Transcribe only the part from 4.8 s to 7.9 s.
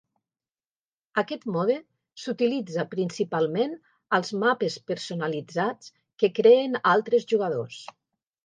personalitzats que creen altres jugadors.